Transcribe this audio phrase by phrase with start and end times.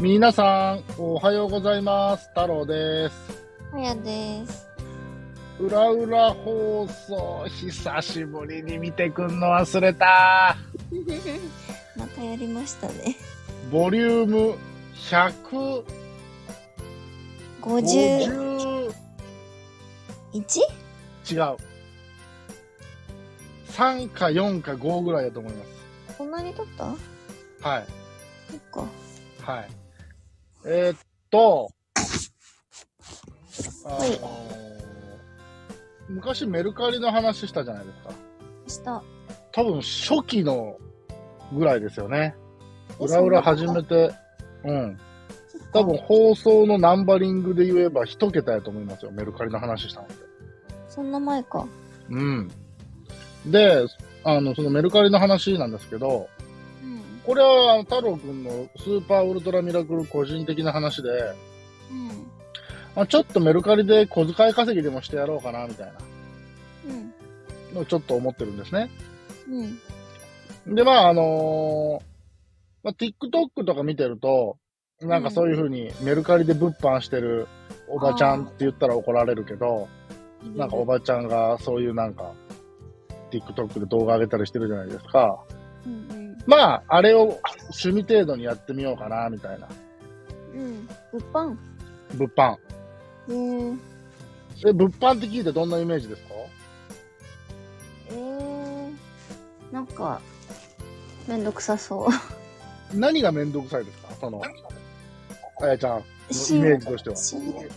[0.00, 2.28] 皆さん、おはようございます。
[2.28, 3.44] 太郎です。
[3.74, 4.66] あやです。
[5.58, 10.56] うらうら放送、久しぶりに見てくんの忘れた。
[11.96, 13.14] またやりましたね。
[13.70, 14.54] ボリューム
[14.94, 15.84] 150
[17.60, 18.30] 51?
[20.32, 21.56] 違う。
[23.68, 25.64] 3か4か5ぐらいだと思いま
[26.16, 26.90] こんなに撮った？
[26.96, 26.98] す。
[27.62, 27.86] はい。
[28.50, 29.52] そっか。
[29.52, 29.68] はい。
[30.64, 30.98] えーっ
[31.30, 31.70] と、
[33.86, 34.20] あのはい
[36.08, 38.14] 昔メルカリの話したじゃないですか。
[38.66, 39.02] した。
[39.52, 40.76] 多分初期の
[41.52, 42.34] ぐらいですよね。
[43.00, 44.10] え裏裏始めて、
[44.64, 44.98] うん。
[45.72, 49.12] 多分放送のナンバリングで言えば一桁やと思いますよ。
[49.12, 50.14] メルカリの話したので。
[50.88, 51.66] そんな前か。
[52.08, 52.50] うん。
[53.46, 53.86] で、
[54.24, 56.39] あの、そのメルカリの話なんですけど、うん。
[57.30, 61.10] これはあの太郎くんのスーパーウルトラミラクル個人的な話で、
[61.88, 62.08] うん。
[62.96, 65.92] まあ、ちょっとメルカリで小遣い稼ぎでもしてやろうかな、みたいな
[66.88, 67.74] うん。
[67.76, 68.90] のをちょっと思ってるんですね。
[70.66, 70.74] うん。
[70.74, 72.04] で、まあ、あのー
[72.82, 74.56] まあ、TikTok とか見てると、
[75.00, 77.46] なんかそういう風にメルカリで物販してる
[77.86, 79.86] おばちゃんって言ったら怒られるけど、
[80.56, 82.32] なんかおばちゃんがそういうなんか
[83.30, 85.38] TikTok で動画上げたりしてるじゃないですか。
[85.86, 87.40] うんまあ、あれを
[87.84, 89.68] 趣味程度にやってみようかな、みたいな。
[90.54, 90.60] うん。
[90.60, 90.88] うん。
[91.12, 91.56] 物販？
[92.14, 92.56] 物販。
[93.28, 93.78] えー、
[94.66, 96.28] え、物販って聞いてどんなイメージですか？
[98.10, 98.92] えー、
[99.72, 100.20] なんか、
[101.28, 102.08] めんどくさそう。
[102.98, 104.14] 何がめんどくさいですか？
[104.20, 104.42] その、
[105.62, 107.16] あやちゃんのイメージとしては。
[107.16, 107.70] 仕入れて、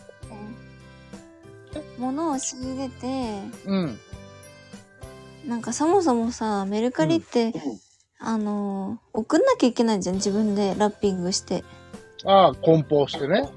[1.99, 3.99] 物を仕入れて、うん。
[5.45, 7.53] なんかそもそもさ、メルカリって、
[8.25, 11.63] あのー送んなきゃいけないじゃん、自分でラッピングして。
[12.25, 13.49] ああ、梱包してね。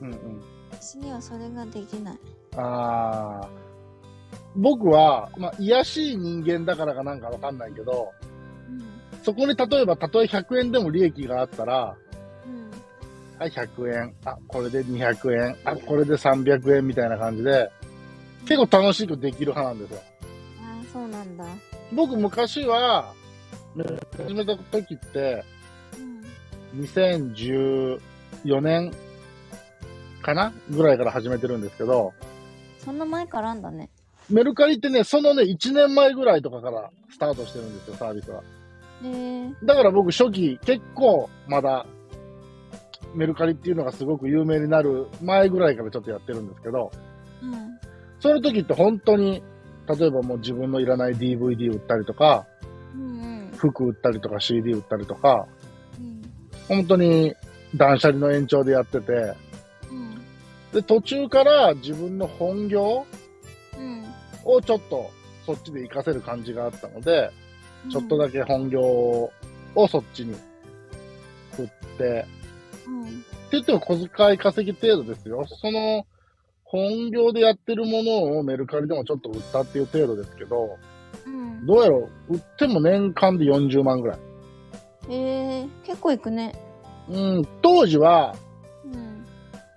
[0.00, 0.42] うんうん。
[0.70, 2.18] 私にはそれができない。
[2.56, 3.48] ああ。
[4.54, 8.12] 僕は、まあ、癒やしい人間だからかなんかわかんないけど、
[8.68, 8.82] うん。
[9.24, 11.96] そこに例えば、たとえ100円でも利益があったら、
[12.46, 12.70] うん。
[13.40, 14.14] はい、100円。
[14.24, 15.56] あ、これで200円。
[15.64, 17.70] あ、これで300円みたいな感じで、
[18.46, 20.00] 結構楽しくできる派なんですよ。
[20.60, 21.44] ああ、そうなんだ。
[21.92, 23.12] 僕、昔は、
[23.76, 23.84] ね
[24.16, 25.44] 始めた時って、
[26.74, 26.80] うん。
[26.82, 27.98] 2014
[28.60, 28.92] 年
[30.22, 32.12] かなぐらいから始めてるんですけど、
[32.78, 33.90] そんな前からあんだね。
[34.30, 38.42] メルカリってね、そのね、1年前ぐらいとかからスタートしてるんですよ、サービスは。
[39.04, 41.86] へえだから僕初期結構まだ
[43.14, 46.90] メルカリっていうのがすごく有名になる前ぐらいからちょっとやってるんですけど、
[47.42, 47.78] うん。
[48.20, 49.42] その時って本当に、
[49.88, 52.46] 例えばもう自分のいらない DVD 売ったりとか、
[52.94, 53.31] うん
[53.70, 55.46] 服売ったりとか CD 売ったりとか、
[55.98, 56.22] うん。
[56.68, 57.34] 本当に
[57.76, 59.12] 断捨離の延長でやってて、
[59.90, 60.22] うん。
[60.72, 63.06] で、途中から自分の本業
[63.78, 64.04] うん。
[64.44, 65.10] をちょっと
[65.46, 67.30] そっちで活かせる感じがあったので、
[67.90, 69.32] ちょっとだけ本業を
[69.88, 70.34] そっちに
[71.56, 71.66] 振っ
[71.98, 72.26] て、
[72.86, 73.04] うん。
[73.04, 73.12] って
[73.52, 75.44] 言っても小遣い稼ぎ程度ですよ。
[75.46, 76.06] その、
[76.64, 80.78] 本業でやってるものをメルカリでもちょっと売ったっていう程度ですけど、
[81.26, 81.66] うん。
[81.66, 82.34] どうやろう？
[82.34, 84.18] 売っても年間で40万ぐらい。
[85.08, 86.54] へえ結構いくね。
[87.08, 88.34] うん、当時は、
[88.84, 89.26] うん。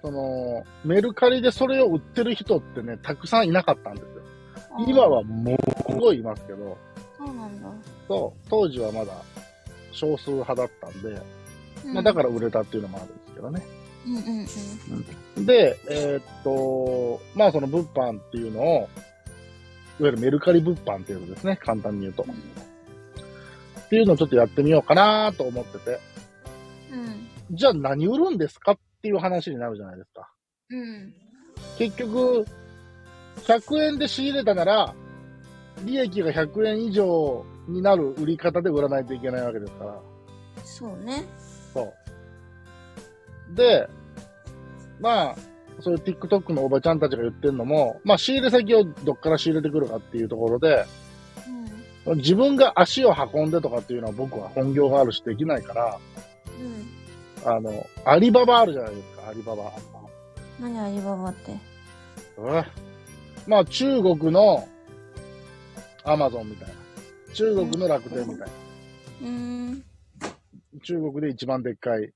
[0.02, 4.10] その、メルカリでそれを売ってる人ってね、たくさんいなかったんですよ。
[4.88, 6.78] 今はもうすごいいますけど、
[7.18, 7.70] そうなんだ。
[8.08, 9.14] そう、当時はまだ
[9.92, 11.10] 少数派だったんで、
[11.86, 13.62] うんまあだから売れたっていうのもあるんですけどね。
[14.06, 14.48] うんうん
[15.38, 15.46] うん。
[15.46, 18.90] で、えーっと、まあその物販っていうのを、い
[20.04, 22.24] わゆるメルカリ物販っていうのですね、簡単に言うと。
[22.24, 26.00] っていうのをちょっとやってみようかなと思ってて、
[26.92, 27.56] うん。
[27.56, 30.32] じゃあ何売るんですかっていう話になるじゃないですか。
[30.70, 31.14] うん。
[31.78, 32.46] 結局、
[33.44, 34.96] 100円で仕入れたなら、
[35.84, 40.02] 利益が100円以上になる売り方で売らないといけないわけですから。
[40.64, 41.24] そうね。
[41.74, 41.94] そ
[43.52, 43.56] う。
[43.56, 43.88] で、
[45.00, 45.36] まあ、
[45.82, 50.86] そういう TikTok のおばちゃんたちが言ってるのも、まあ仕入れ先をどっから仕入れてくるかっていうところで、
[52.06, 52.18] うん。
[52.18, 56.00] 自分が足を運んでとかっていうのは僕は本業があるしできないから、
[57.44, 57.52] うん。
[57.52, 59.72] あの、アリババあるじゃないですか、アリババ。
[60.60, 61.52] 何アリババって？
[62.38, 62.64] うん
[63.48, 64.68] まあ中国の
[66.04, 66.74] アマゾンみたいな。
[67.34, 68.46] 中国の楽天みたいな。
[68.46, 69.84] うーん。
[70.84, 72.12] 中国で一番でっかい、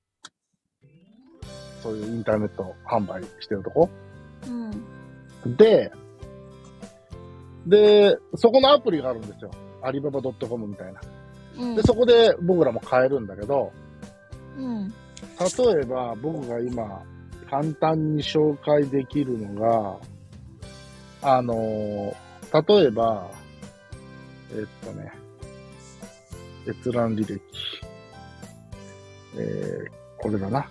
[1.82, 3.88] そういうインターネット販売してるとこ。
[4.46, 5.56] うん。
[5.56, 5.92] で、
[7.66, 9.50] で、そこのアプリがあるんですよ。
[9.82, 11.00] アリババ .com みたいな。
[11.58, 13.72] うんで、そこで僕らも買えるんだけど、
[14.56, 14.88] うん。
[14.88, 17.02] 例えば僕が今
[17.50, 19.98] 簡単に紹介できるのが、
[21.22, 22.14] あのー
[22.52, 23.30] 例えば、
[24.52, 25.12] えっとね、
[26.66, 27.40] 閲覧履歴。
[29.36, 30.68] えー、これだな。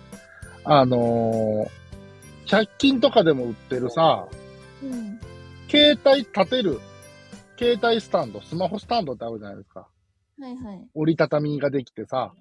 [0.72, 1.80] あのー
[2.46, 4.26] 100均とかでも売ってるさ、
[4.82, 5.20] うん。
[5.68, 6.80] 携帯立てる、
[7.56, 9.86] 携帯スタンド、スマホスタンドってあるじゃないですか。
[10.40, 10.88] はいはい。
[10.94, 12.32] 折りたたみができてさ、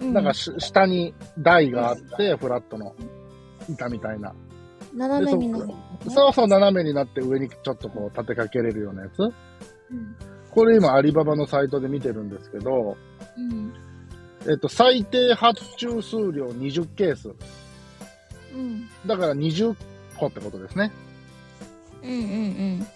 [0.00, 2.94] うんなんかし、下に台があって、フラットの
[3.68, 4.32] 板みたいな。
[4.94, 5.74] 斜めになる、ね。
[6.08, 9.22] そうそう、斜めになって上にちょっとこう立てかけれるようなやつ。
[9.22, 9.32] うん。
[10.50, 12.96] これ今、アリババのサイトで見てるんですけど、
[13.36, 13.72] うん。
[14.46, 17.30] えっと、最低発注数量20ケース。
[18.54, 18.88] うん。
[19.06, 19.74] だから20
[20.16, 20.92] 個ってことですね。
[22.02, 22.86] うんうん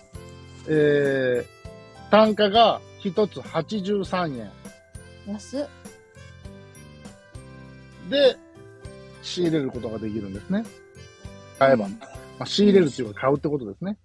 [0.68, 4.50] えー、単価が1つ83円。
[5.26, 5.32] うん。
[5.32, 5.66] 安っ。
[8.08, 8.36] で、
[9.22, 10.64] 仕入れることができるんですね。
[11.58, 11.86] 買えば。
[11.86, 11.92] うん
[12.38, 13.96] まあ、仕入れるっていうか買うってことですね。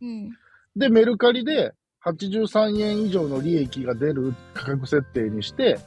[0.00, 0.30] うん。
[0.76, 1.72] で、メルカリで
[2.04, 5.78] 83円以上の利益が出る価格設定にして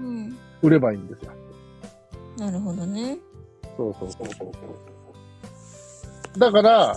[0.00, 0.38] うん。
[0.62, 1.32] 売ればいいんですよ。
[2.38, 3.18] なるほどね。
[3.76, 6.38] そうそうそうそう。
[6.38, 6.96] だから、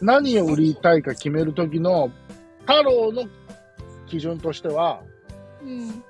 [0.00, 2.10] 何を売りたいか決めるときの
[2.60, 3.24] 太郎の
[4.06, 5.00] 基準としては、
[5.62, 6.04] うん。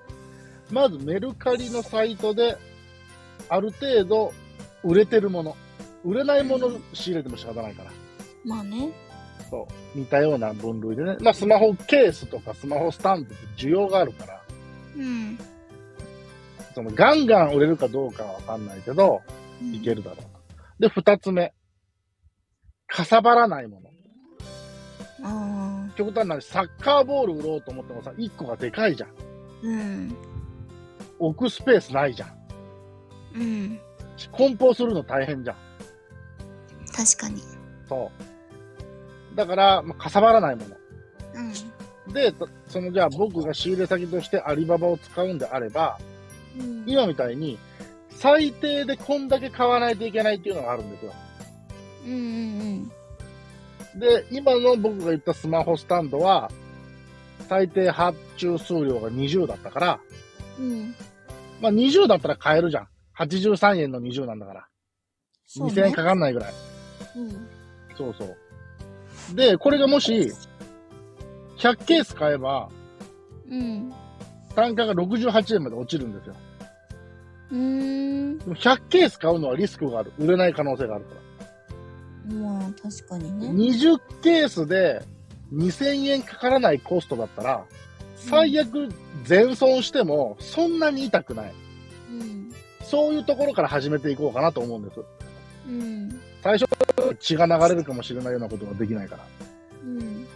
[0.70, 2.58] まずメルカリのサイトで
[3.48, 4.32] ある程度
[4.82, 5.56] 売れてるもの。
[6.04, 7.90] 売れないものを仕入れても仕方ないから。
[8.44, 8.90] まあね。
[9.50, 9.98] そう。
[9.98, 11.16] 似たような分類でね。
[11.20, 14.42] まあスマホケースとかスマホスタンドって需要があるから、
[14.96, 15.38] うん。
[16.76, 19.22] そのガンガン売れるかどうかはわかんないけど、
[19.62, 20.28] いけるだろうと。
[20.78, 21.54] で、二つ目。
[22.86, 23.90] かさばらないもの。
[25.96, 29.10] 極端な話、サッカーボール売ろうと思ってもさ、一個がでかいじゃん。
[29.62, 30.16] うん。
[31.18, 32.30] 置くスペースないじゃん。
[33.36, 33.80] うん。
[34.32, 35.56] 梱包するの大変じゃん。
[36.94, 37.40] 確かに。
[37.88, 38.10] そ
[39.32, 39.34] う。
[39.34, 40.76] だから、まあ、かさばらないもの。
[42.06, 42.12] うん。
[42.12, 45.98] で、とそのじゃあ僕が仕入れ先としてアリババを使うんであれば、
[46.58, 46.84] うん。
[46.86, 47.58] 今みたいに
[48.10, 51.12] 最低でこんだけ買わないといけないっていうのがあるんですよ。
[52.06, 52.92] うんうん
[53.96, 56.50] で、今の僕が言ったスマホスタンドは、
[57.48, 60.00] 最低発注数量が20だったから、
[60.58, 60.72] うん。
[60.72, 60.94] うん。
[61.60, 62.88] まあ20だったら買えるじゃん。
[63.18, 64.60] 83円の20なんだから。
[64.60, 64.66] ね
[65.56, 66.52] 2000円かかんないぐらい。
[67.16, 67.48] うん。
[67.96, 69.34] そうそう。
[69.34, 70.32] で、これがもし、
[71.58, 72.68] 100ケース買えば、
[73.48, 73.92] うん。
[74.54, 76.34] 単価が68円まで落ちるんですよ。
[77.50, 78.38] うーん。
[78.38, 80.12] でも100ケース買うのはリスクがある。
[80.18, 82.34] 売れない可能性があるから。
[82.34, 83.48] まあ、確かにね。
[83.50, 85.02] 20ケースで
[85.52, 87.64] 2000円かからないコストだったら、
[88.16, 88.88] 最悪
[89.24, 91.54] 全損してもそんなに痛くない。
[92.10, 92.52] うん。
[92.82, 95.00] そういうところから始めていこうかなと思うんです。
[95.68, 96.20] うん。
[96.42, 96.68] 最初、
[97.20, 99.26] 血が流れるかもしれないようなことができないから。
[99.84, 100.26] うん。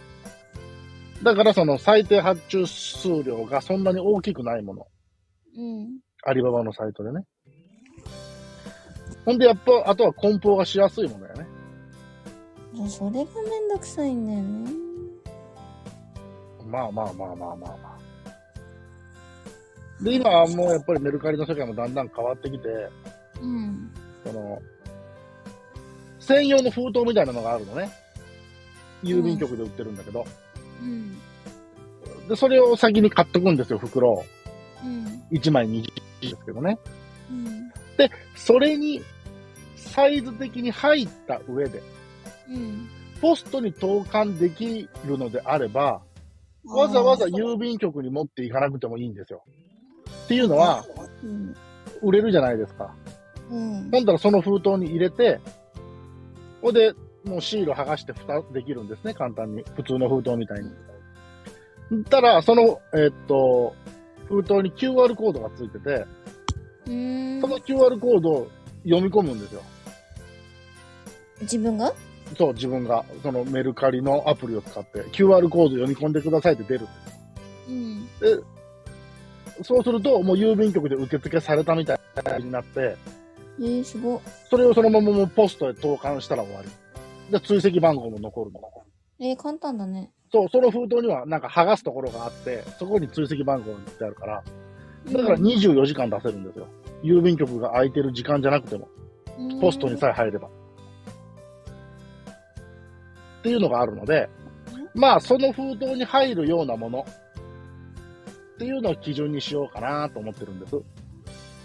[1.23, 4.87] だからその最低発注数量がそんなに大きくないもの。
[5.57, 5.99] うん。
[6.23, 7.23] アリババのサイトでね。
[9.25, 11.47] ほんでやっぱ、あとは梱包がしやすいものやね。
[12.73, 13.25] じゃあそれがめん
[13.69, 14.71] どくさいんだよね。
[16.67, 17.91] まあまあまあまあまあまあ。
[20.03, 22.67] で、今はもうやっぱりメルカリの世界もだんだん変わってきて、
[23.41, 23.91] うん。
[24.25, 24.61] その、
[26.19, 27.91] 専用の封筒みたいなのがあるのね。
[29.03, 30.25] 郵便局で売ってるんだけど。
[30.81, 31.17] うん。
[32.27, 34.23] で、それを先に買っとくんですよ、袋を。
[34.83, 35.23] うん。
[35.31, 36.77] 1枚20ですけどね。
[37.29, 37.69] うん。
[37.97, 39.01] で、それに、
[39.75, 41.81] サイズ的に入った上で、
[42.49, 42.89] うん。
[43.21, 46.01] ポストに投函できるのであれば、
[46.65, 49.43] わざわざ郵便局に持っていかなくてもいいんですよ。
[50.25, 50.85] っていうのは、
[51.23, 51.55] うん。
[52.01, 52.93] 売れるじゃないですか。
[53.49, 53.89] うん。
[53.91, 55.39] ほんだらその封筒に入れて、
[56.61, 56.93] ほんで、
[57.25, 59.63] もうシール剥がして蓋できるんですね、簡単に。
[59.75, 60.71] 普通の封筒みたいに。
[62.05, 63.75] たら、その、えっと、
[64.31, 66.05] 封筒に QR コードがついてて、
[66.87, 68.47] うんその QR コードを
[68.83, 69.61] 読み込むんですよ。
[71.41, 71.93] 自分が？
[72.37, 76.87] そう、自分が、そのメルカリのアプリを使って、QR コード読み込んでくださいって出る。
[77.67, 78.07] うん。
[79.63, 82.95] そうすると、もう郵便局で受付されたみたいになって、
[83.59, 84.21] えー、すごっ。
[84.49, 86.69] それをそのままもうポストへ投函したら終わり。
[87.31, 88.61] で、追跡番号も残るの。
[89.19, 90.11] えー、簡単だね。
[90.31, 94.43] そう、その封筒にはなんか剥がすところがあって、そこに追跡番号が載ってあるから、
[95.11, 96.67] だから24時間出せるんですよ。
[97.03, 98.87] 郵便局が空いてる時間じゃなくても、
[99.37, 100.47] うんポストにさえ入れば。
[100.47, 100.51] っ
[103.43, 104.29] ていうのがあるので、
[104.93, 107.05] まあ、その封筒に入るようなもの
[108.55, 110.75] っていうのを基準にしようかなと思ってるんです。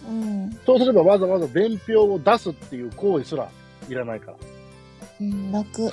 [0.08, 0.50] うん。
[0.64, 3.50] そうすればわざわざ伝票を出すっていう行為すら
[3.88, 4.36] いらないから。
[5.20, 5.90] うん、楽。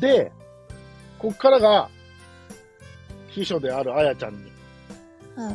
[0.00, 0.32] で、
[1.18, 1.88] こっからが、
[3.28, 4.52] 秘書であるあやちゃんに
[5.34, 5.52] は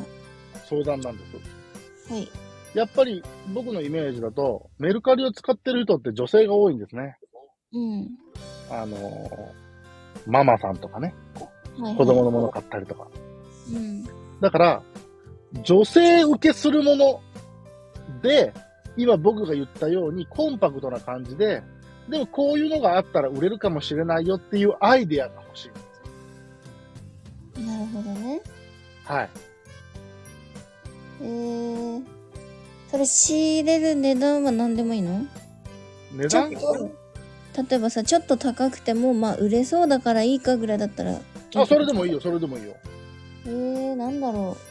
[0.69, 2.13] 相談なんです。
[2.13, 2.17] い。
[2.17, 2.29] はい。
[2.73, 7.17] やっぱり僕のイメージだと、メルカリを使ってる人って女性が多いんですね。
[7.71, 8.09] うん。
[8.69, 9.69] あのー
[10.27, 11.13] ママさんとかね、
[11.79, 13.07] はい、子供のもの買ったりとか。
[13.73, 14.03] うん。
[14.41, 14.83] だから、
[15.63, 17.21] 女性受けするもの
[18.21, 18.53] で、
[18.97, 21.63] 今僕が言ったようにコンパクトな感じで、
[22.09, 25.79] でもこういうのがあったら売れるかもしれないよっていうアイデアが欲しいんで
[27.55, 27.67] すよ。
[27.67, 28.41] なるほどね。
[29.05, 29.29] はい。
[31.21, 32.03] えー、
[32.89, 35.25] それ仕入れる値段は何でもいいの？
[36.13, 36.49] 値段？
[36.49, 36.89] ちょっ
[37.53, 41.19] と、例えばさ、ちょっと高くても、まあ、売れそうだからいいかぐらいだったら。
[41.55, 42.75] あ、それでもいいよ、それでもいいよ。
[43.45, 44.68] えー、なんだろう。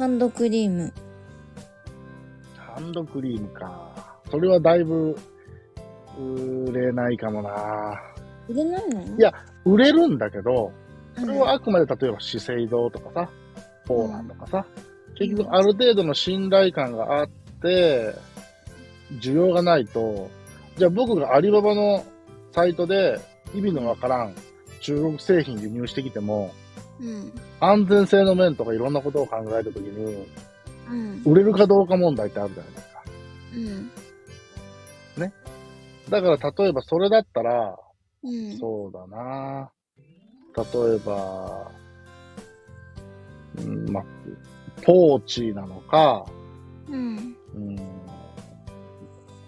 [0.00, 0.90] ハンドクリーム。
[2.56, 4.18] ハンドクリームか。
[4.30, 5.14] それはだいぶ、
[6.18, 8.00] 売れないかもな。
[8.48, 9.02] 売れないの？
[9.02, 9.30] いや
[9.66, 10.72] 売れるんだけど、
[11.16, 13.30] うん、それはあくまで例えば資生堂とかさ、
[13.84, 14.66] ポーランドとかさ、
[15.18, 17.28] 結局ある程度の信頼感があっ
[17.60, 18.14] て、
[19.20, 20.30] 需要がないと、
[20.78, 22.06] じゃあ僕がアリババの
[22.52, 23.20] サイトで
[23.54, 24.34] 意味のわからん
[24.80, 26.54] 中国製品輸入してきても、
[27.00, 27.32] うん。
[27.60, 30.26] 安全性の面とかいろんなことを考えたときに、
[30.88, 31.22] うん。
[31.24, 33.02] 売れるかどうか問題ってあるじゃないですか。
[33.54, 33.90] うん。
[36.10, 37.78] だから例えばそれだったら、
[38.22, 38.58] うん。
[38.58, 39.70] そうだな
[40.56, 40.64] 例
[40.96, 41.70] えば、
[43.58, 44.04] うん、まあ、
[44.82, 46.26] ポーチなのか、
[46.88, 47.36] うん。
[47.54, 47.78] うん、っ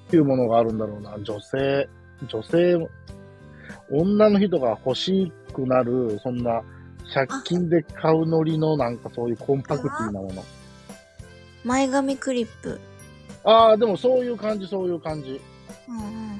[0.08, 1.18] ていうものがあるんだろうな。
[1.20, 1.88] 女性、
[2.28, 2.88] 女性、
[3.90, 6.62] 女の人が欲しくなる、そんな、
[7.14, 10.44] 100均で買うノリのなんかそういうコンパクティなもの。
[11.64, 12.80] 前髪クリップ。
[13.44, 15.40] ああ、でもそういう感じ、そういう感じ。
[15.88, 16.32] うんうん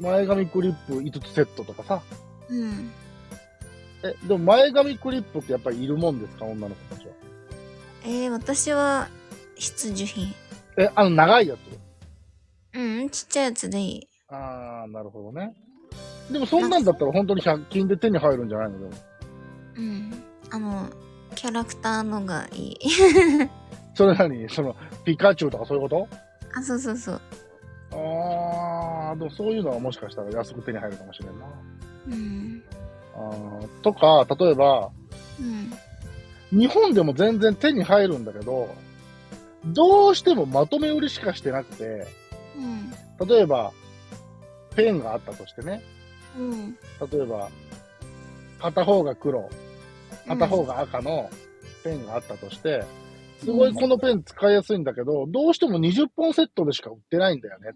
[0.00, 2.02] 前髪クリップ5つセットとかさ。
[2.48, 2.62] うん。
[2.62, 2.90] うん。
[4.02, 7.12] え、でも前髪クリップってやっぱりいるもんですか女の子たちは？
[8.04, 9.08] えー、私は
[9.54, 10.34] 必需品。
[10.76, 12.76] え、あの長いやつ？
[12.76, 14.08] うん、ちっちゃいやつでいい。
[14.28, 15.54] ああ、なるほどね。
[16.32, 18.80] でもそんなんだったら本当に100均で手に入るんじゃないの？
[18.80, 18.90] でも。
[19.76, 20.12] うん。
[20.50, 20.88] あの、
[21.34, 22.78] キャラクターのがいい。
[23.94, 24.48] それ何？
[24.48, 26.08] その、ピカチュウとかそういうこと？
[26.56, 27.20] あ、そうそうそう。
[27.92, 31.46] ああ、でもそういうのはもしかしたら安く手に入るかもしれんな。
[32.08, 32.62] うん。
[33.14, 34.90] あーとか、例えば、
[35.40, 35.42] う
[36.56, 36.58] ん。
[36.58, 38.74] 日本でも全然手に入るんだけど、
[39.66, 42.06] どうしてもまとめ売りしかしてなくて、
[42.56, 43.26] うん。
[43.28, 43.72] 例えば、
[44.76, 45.82] ペンがあったとしてね、
[46.36, 46.76] うん。
[47.10, 47.48] 例えば、
[48.60, 49.48] 片方が黒、
[50.26, 51.30] 片方が赤の
[51.82, 52.84] ペンがあったとして、
[53.38, 57.70] すごいこのペン使いやすいんだけど、どうしても20本セットでしか売ってないんだよね。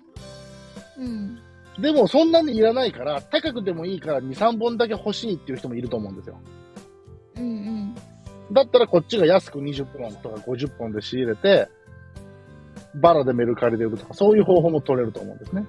[0.98, 1.38] うん。
[1.80, 6.40] でもそんなにいらないから、高くてもいいから2、3本だけ欲しいっていう人もいると思うんですよ。
[7.36, 7.94] うん。
[8.50, 11.68] だったらこっちが安く20本とか50本で仕入れて、
[12.94, 15.66] バラでメルカリで売るとか、そういう方法も取れると思うんですね。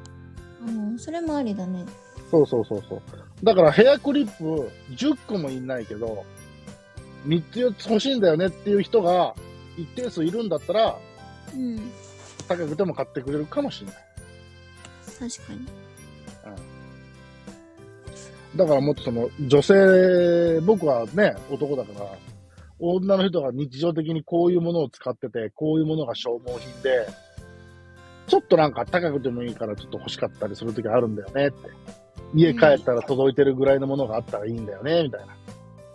[0.65, 0.97] うん。
[0.97, 1.85] それもありだね。
[2.31, 3.01] そうそうそうそう。
[3.43, 6.25] だからヘアクリップ10個もいんないけど、
[7.25, 9.35] 3つ4つ欲しいんだよねっていう人が
[9.77, 10.97] 一定数いるんだったら、
[11.53, 11.91] うん。
[12.47, 13.95] 高くても買ってくれるかもしれない。
[15.19, 15.89] 確かに。
[18.55, 22.17] だからもっとその女性、僕はね、男だから、
[22.79, 27.07] 女の人が日常的にこういうものを使ってて、こういうものが消耗品で、
[28.27, 31.69] ちょっとなんか高くてもいいからちょっと欲しかったりするときあるんだよねって。
[32.33, 35.35] 家帰ったら届いてるぐらいのものがあったらいいんだよね、みたいな。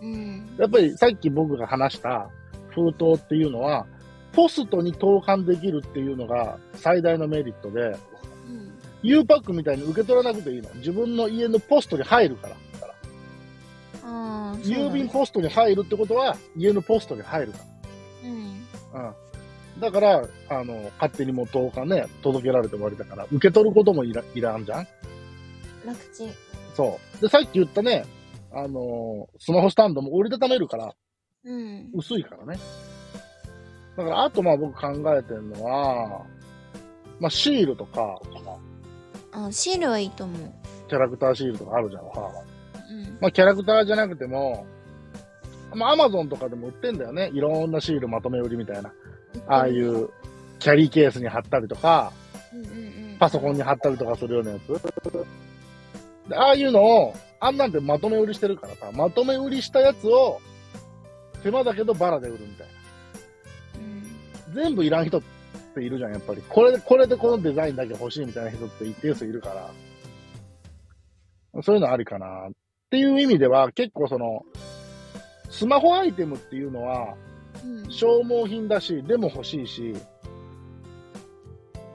[0.05, 0.55] うん。
[0.57, 2.29] やっぱりさっき僕が話した
[2.69, 3.85] 封筒っていうのは、
[4.33, 7.97] ポストに投函できるっていうのが最大のメリットで、うん。
[9.01, 10.73] U パックみたいに受け取らなくていいの。
[10.75, 12.55] 自分の家のポストに入るから。
[12.55, 12.95] だから
[14.57, 17.59] 郵便ポストに入るってことは、家のポストに入るか
[18.23, 18.65] うん。
[18.93, 19.13] ら。
[19.75, 19.81] うん。
[19.81, 24.87] だから、あの、勝手にもう10日ね、届けられて終わりだから、受け取ることもいらいらんじゃん
[25.85, 26.29] 楽ちん。
[26.75, 27.21] そう。
[27.21, 28.05] で、さっき言ったね、
[28.55, 30.95] あのスマホスタンドも折りたためるから、
[31.43, 31.91] うん。
[31.93, 32.57] 薄いからね。
[33.97, 36.25] だから、あとまあ僕考えてるのは、
[37.19, 38.19] まあシールとか、
[39.33, 40.51] あ、シールはいいと思う。
[40.87, 42.31] キャラクターシールとかあるじゃんか。
[42.89, 43.17] うん。
[43.19, 44.65] まあキャラクターじゃなくても、
[45.73, 47.29] まあアマゾンとかでも売ってんだよね。
[47.33, 48.93] いろんなシールまとめ売りみたいな。
[49.47, 49.71] ああい。
[49.77, 50.09] う
[50.59, 52.13] キャリーケースに貼ったりとか、
[52.53, 52.71] うんうんう
[53.15, 53.17] ん。
[53.19, 54.81] パソコンに貼ったりとかするようなやつ。
[56.29, 57.13] でああいうのを
[57.45, 60.41] あんなんてまとめ売りしてるからさ、まとめ売りしたやつを、
[61.43, 62.67] 手間だけどバラで売るみたい
[63.77, 64.55] うん。
[64.55, 64.63] な。
[64.63, 65.21] 全部いらん人っ
[65.75, 66.41] ているじゃん、やっぱり。
[66.49, 69.69] これ、これでこのデザインだけ欲しいみたいな人って一定数いるか
[71.53, 72.47] ら、そういうのありかな。
[72.47, 72.51] っ
[72.89, 74.43] ていう意味では、結構その、
[75.51, 77.15] スマホアイテムっていうのは、
[77.63, 77.91] うん。
[77.91, 79.93] 消耗品だし、でも欲しいし、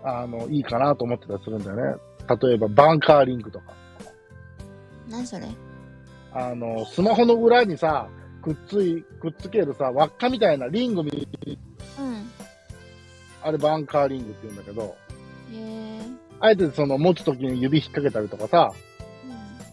[0.05, 2.01] あの、いいかなと思ってたりするんだよね。
[2.41, 3.80] 例えば、バンカーリングとか。
[5.11, 5.47] 何それ？
[6.33, 8.09] あの、スマホの裏にさ、
[8.43, 11.29] くっつい、くっつけるさ、輪っかみたいなリングみ、
[11.99, 12.31] うん。
[13.43, 14.97] あれバンカーリングって言うんだけど、
[15.53, 16.01] へえ。
[16.39, 18.73] あえてその持つときに指引っ掛けたりとかさ、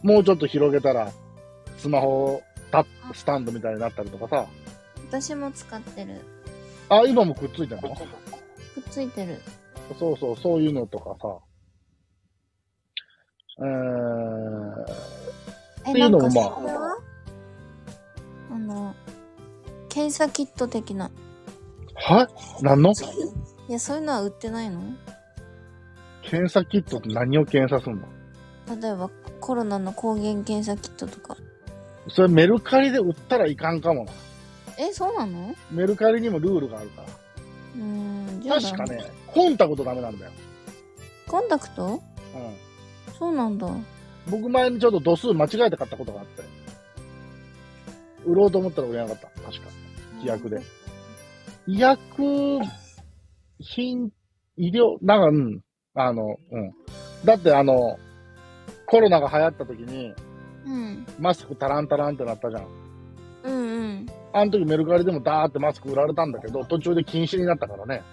[0.03, 0.09] うん。
[0.09, 1.11] もうちょっと広げたら、
[1.77, 2.41] スマホ
[2.71, 4.47] タッスタンドみたいになったりとかさ、
[5.09, 6.19] 私も使ってる。
[6.89, 7.95] あ、今もくっついてるの？
[7.95, 9.39] くっついてる。
[9.99, 11.37] そうそう、そういうのとかさ、
[13.59, 14.85] えー、
[15.87, 16.97] え、っていうのもまあ
[18.51, 18.95] あの、
[19.89, 21.09] 検査キット的な。
[21.95, 22.27] は
[22.61, 22.91] 何の？
[23.67, 24.81] いや、そういうのは売ってないの？
[26.21, 28.07] 検査キットって何を検査すんの？
[28.81, 31.37] 例えばコロナの抗原検査キットとか。
[32.09, 34.11] それメルカリで売ったらいかんかもな。
[34.77, 35.55] え、そうなの？
[35.71, 37.07] メルカリにもルールがあるから。
[37.75, 40.31] うーん、じゃあ確かね、コンタクトダメなんだよ。
[41.27, 41.85] コンタクト？
[41.85, 42.01] うん。
[43.17, 43.67] そうなんだ。
[44.29, 46.43] 僕前にちょっと度数間違えて買ったことがあって。
[48.25, 49.27] 売ろうと思ったら売れなかった。
[49.41, 49.69] 確か。
[50.17, 50.61] 規約で。
[51.65, 51.97] 医薬
[53.59, 54.11] 品、
[54.57, 55.61] 医療、なんか、うん。
[55.95, 56.71] あの、うん。
[57.25, 57.97] だってあの、
[58.85, 60.13] コロナが流行った時に、
[60.65, 61.05] うん。
[61.19, 62.67] マスクタランタランってなったじゃん。
[63.43, 64.05] うんうん。
[64.33, 68.03] あの時メルカリでもダーってマスク売られたんだけど、途中で禁止になったからね。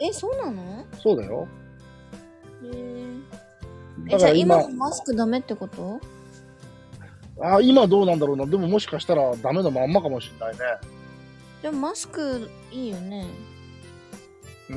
[0.00, 0.84] え、そうなの？
[1.02, 1.48] そうだよ。
[4.18, 6.00] じゃあ今マスクダメってこと？
[7.40, 8.46] あ今どうなんだろうな。
[8.46, 10.60] でももしかしたらダメのまんまかもしれないね。
[11.62, 13.26] でもマスクいいよね。
[14.68, 14.76] うー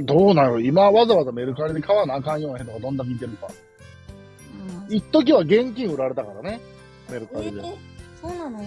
[0.00, 3.48] ん、どうなの今わざわざメルカリで買わなあかんような人がどんだけ見てるか。
[4.88, 4.94] うん。
[4.94, 6.60] 一時は現金売られたからね。
[7.10, 7.60] メルカリで。
[7.60, 7.76] え、
[8.20, 8.60] そうなの？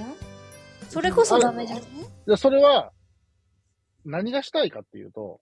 [0.90, 1.84] それこそダメじゃね
[2.28, 2.92] で、それは、
[4.04, 5.40] 何がしたいかっていうと、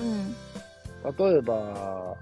[0.00, 0.34] うん。
[1.32, 2.16] 例えば、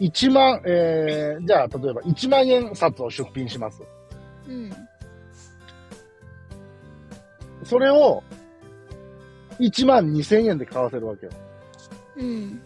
[0.00, 3.82] 1万、えー、じゃあ、例えば1万円札を出品します。
[4.48, 4.72] うん。
[7.64, 8.22] それを、
[9.58, 11.32] 1万2000円で買わせるわけよ。
[12.16, 12.60] うん。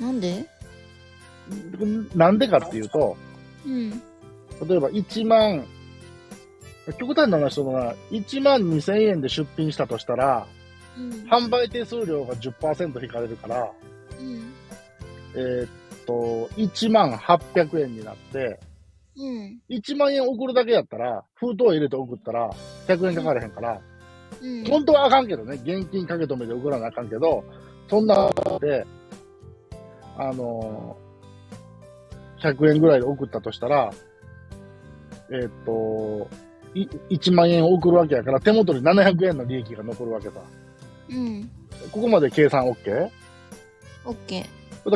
[0.00, 0.46] なんで？
[2.14, 3.16] なんでかっていうと、
[3.66, 3.90] うん。
[3.90, 5.66] 例えば1万、
[6.98, 10.46] 極端な話そのな、1万2000円で出品したとしたら、
[10.96, 11.10] うん。
[11.30, 13.70] 販売手数料が10%引かれるから、
[14.18, 14.52] うん。
[15.34, 15.68] えーっ
[16.06, 18.60] と、1万800円になって、
[19.16, 19.58] うん。
[19.68, 22.50] 1万円送るだけやったら、封筒入れて送ったら、
[22.86, 23.80] 100円かかれへんから、
[24.40, 24.64] うん。
[24.64, 27.44] 本当はあかんけどね、現金かけ止めで送らなあかんけど、
[27.88, 28.86] そんなで、
[30.16, 33.92] あのー、100円ぐらいで送ったとしたら、
[35.30, 36.28] えーっと、
[36.74, 40.34] い1万円送るわけやから、手元に700円の利益が残るわけさ。
[41.10, 41.50] うん。
[41.92, 43.10] ここまで計算 OK?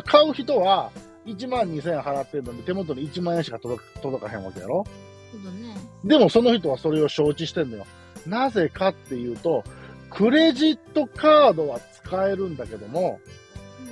[0.02, 0.90] 買う人は、
[1.26, 4.84] 1万2000円払ってるのに手元に1万円しか届か届かへんわけやろ？
[5.32, 5.76] そうだね。
[6.04, 7.86] でもその人はそれを承知してんのよ。
[8.26, 9.64] なぜかっていうと、
[10.10, 13.20] クレジットカードは使えるんだけども、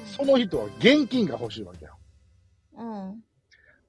[0.07, 1.97] その人は現金が欲しいわけよ。
[2.77, 3.09] うん。
[3.11, 3.21] うん。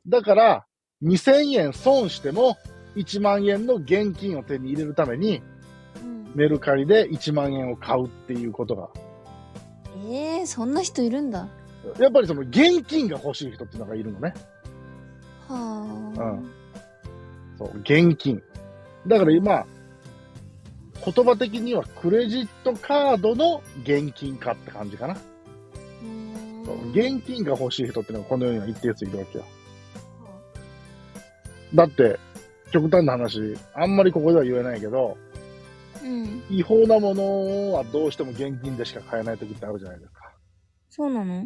[0.07, 0.65] だから、
[1.03, 2.57] 2000円損しても、
[2.95, 5.41] 1万円の現金を手に入れるために、
[6.01, 6.31] うん。
[6.33, 8.89] メルカリで1万円を買うっていうことが、
[10.09, 11.47] ええー、そんな人いるんだ。
[11.99, 14.33] やっぱりその現金が欲しい人っていうのがいるのね。
[15.47, 16.31] はあ。
[16.31, 16.51] うん
[17.57, 18.41] そう、現金。
[19.05, 19.65] だから今、
[21.05, 25.15] 言葉的にはクレジットカードの現金化って感じかな。
[26.65, 29.43] そう現金が欲しい人っていうのがこの世には一定数いるわけよ。
[31.75, 32.19] だって、
[32.71, 35.17] 極端な話、あんまりここでは言えないけど、
[36.03, 36.43] うん。
[36.49, 40.31] 違法なものはどうしても現金でしか買えない時ってあるじゃないですか。
[40.89, 41.45] そうなの？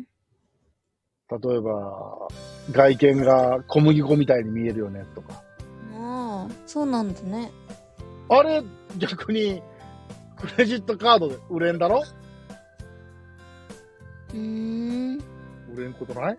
[1.29, 2.27] 例えば、
[2.71, 5.43] 外見が小麦粉みたいに見えるよねとか。
[5.93, 7.51] ああ、そうなんだね。
[8.29, 8.63] あれ、
[8.97, 9.61] 逆に、
[10.37, 12.03] クレジットカードで売れんだろ？
[14.29, 15.17] うーん。
[15.73, 16.37] 売れんことない？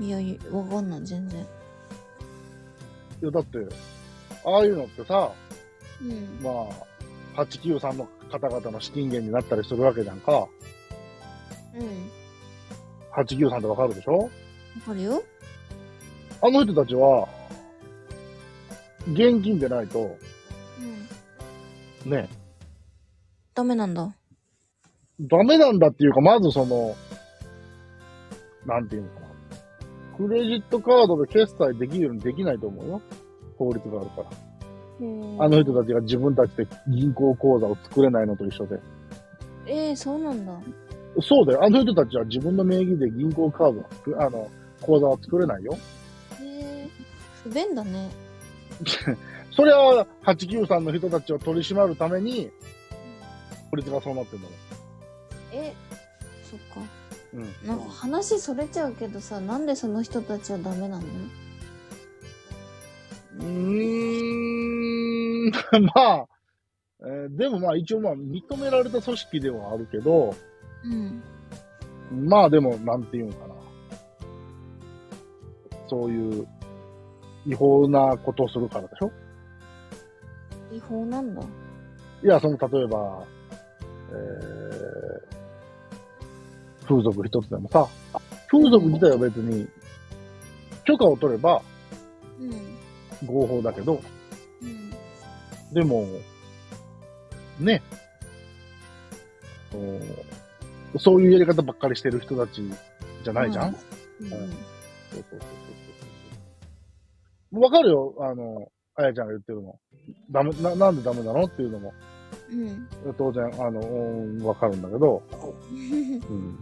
[0.00, 1.40] いや、いわかんない、全然。
[1.40, 1.44] い
[3.22, 3.58] や、だって、
[4.44, 5.32] ああいうのってさ、
[6.02, 6.38] うん。
[6.42, 6.50] ま
[7.36, 10.48] あ、893の方々の資金源になったりするわけじゃんか。
[11.74, 12.10] うん。
[13.24, 14.30] 893ってわかるでしょ？
[14.84, 15.22] かるよ。
[16.40, 17.28] あの人たちは、
[19.12, 20.16] 現金でないと、
[22.04, 22.10] うん。
[22.10, 22.28] ね、
[23.54, 24.14] ダメなんだ。
[25.20, 26.94] ダメなんだっていうか、まずその、
[28.66, 29.26] なんていうのかな。
[30.16, 33.02] クレジットカードで決済できるようにできないと思うよ。
[33.56, 34.30] 法律があるから。
[35.40, 38.80] あの人たちが自分たちで銀行口座を作れないのと一緒で。
[39.66, 40.52] えー、そうなんだ。
[41.22, 41.64] そうだよ。
[41.64, 44.50] あの人たちは自分の名義で銀行カードあの、
[44.80, 45.76] 口座は作れないよ。
[46.40, 46.90] えー、
[47.42, 48.10] 不便だね。
[49.52, 52.50] それは、893の人たちを取り締まるために、
[53.70, 54.54] 法律がそうなってるんだも
[55.52, 55.74] え、
[56.48, 56.80] そっか。
[56.80, 56.88] ん。
[57.40, 57.54] うん。
[57.66, 61.04] なんか話それちゃうけどさ、なんでその人たちはダメなの？
[63.40, 63.44] うー
[65.48, 65.50] ん、
[65.84, 66.26] まあ、
[67.00, 70.34] えーでもまあ一応まあ認められた組織ではあるけど、
[70.90, 72.28] うん。
[72.28, 73.54] まあでもなんていうんかな。
[75.88, 76.46] そういう
[77.46, 79.10] 違法なことをするからでしょ？
[80.70, 81.42] 違法なんだ。
[82.22, 83.24] いや、その例えば、
[84.10, 87.86] えー、風俗一つでもさ、
[88.50, 89.66] 風俗自体は別に
[90.84, 91.62] 許可を取れば
[92.38, 93.26] うん。
[93.26, 94.02] 合法だけど、
[94.62, 94.90] うん。
[95.72, 96.06] でも、
[97.58, 97.82] ね、
[100.96, 102.62] そういうやり方ばっかりしてる人たち
[103.22, 103.74] じゃないじゃん、うん。
[103.74, 103.80] そう
[104.30, 104.50] そうそう
[105.20, 105.40] そう
[107.52, 107.60] そう。
[107.60, 109.78] わかるよ、あの、あやちゃんが言ってるの。
[110.30, 111.92] ダメ、な、なんでダメなのっていうのも、
[112.50, 112.88] うん。
[113.16, 116.58] 当然、あの、うんわかるんだけど、 うん。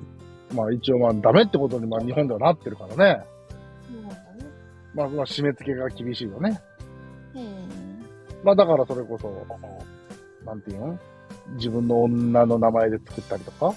[0.54, 2.96] まあ一応まあダメってことにまあ日本ではなってるからね。
[2.96, 4.50] そうだね。
[4.94, 6.60] まあまあ締め付けが厳しいよね。
[8.44, 9.46] まあだからそれこそ、
[10.44, 10.98] なんていうの？
[11.54, 13.74] 自分の女の名前で作ったりとか。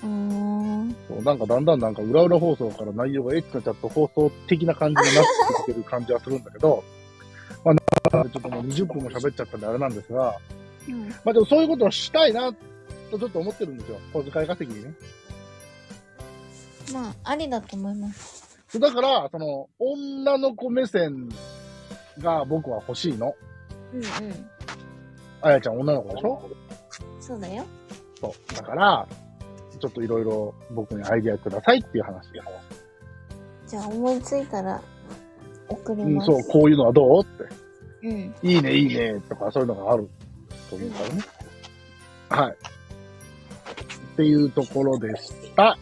[0.00, 6.84] そうなんかだんだんなんか裏裏放送から内容がエッチなチャット放送的な感じになってきてる感じはするんだけど、
[7.64, 7.74] まあ
[8.16, 10.36] なんかちょっともう20分も喋っちゃったんであれなんですが、
[10.88, 11.08] うん。
[11.08, 12.52] まあでもそういうことをしたいな
[13.10, 13.98] とちょっと思ってるんですよ。
[14.12, 14.92] 小遣い稼ぎにね。
[16.92, 18.58] まあ、ありだと思います。
[18.78, 21.28] だから、その、女の子目線
[22.20, 23.34] が僕は欲しいの。
[23.92, 24.50] うんうん。
[25.42, 26.50] あやちゃん女の子でしょ？
[27.20, 27.64] そうだよ。
[28.20, 28.54] そう。
[28.54, 29.08] だから、
[29.78, 32.28] ちょっといろいろ僕にアイデアくださいっていう話。
[33.66, 34.80] じゃあ思いついたら
[35.68, 36.26] 送りうん、ます。
[36.26, 37.54] そう、こういうのはどうって。
[38.06, 38.34] うん。
[38.42, 40.08] いいね、いいね、とかそういうのがある
[40.70, 41.22] と思うからね。
[42.28, 42.52] はい。
[42.52, 45.76] っていうところでした。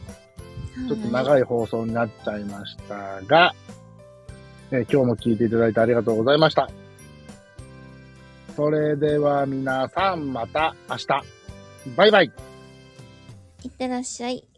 [0.89, 1.13] ちょっとい。
[1.13, 3.55] 長い放送になっちゃいましたが、
[4.71, 6.69] えー今日も聞いていただいてありがとうございました。
[8.57, 11.07] それでは皆さんまた明日。
[11.97, 12.54] バイバイ。
[13.65, 14.54] いってらっしゃい。